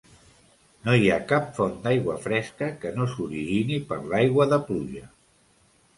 [0.85, 5.05] No hi ha cap font d'aigua fresca que no s'origini per l'aigua de pluja.